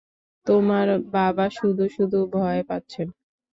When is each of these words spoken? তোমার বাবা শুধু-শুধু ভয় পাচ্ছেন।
তোমার 0.47 0.87
বাবা 1.11 1.45
শুধু-শুধু 1.49 2.19
ভয় 2.33 2.61
পাচ্ছেন। 2.69 3.07